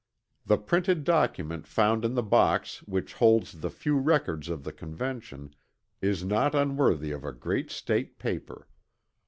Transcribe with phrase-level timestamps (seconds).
[0.47, 5.53] The printed document found in the box which holds the few records of the Convention
[6.01, 8.67] is not unworthy of a great state paper.